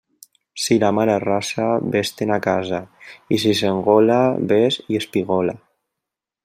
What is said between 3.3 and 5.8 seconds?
i si s'engola, vés i espigola.